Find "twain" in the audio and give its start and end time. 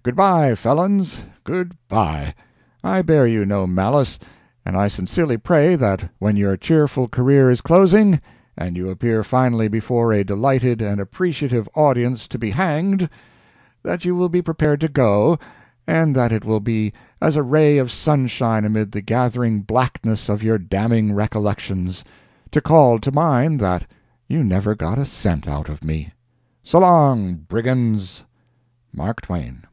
29.20-29.64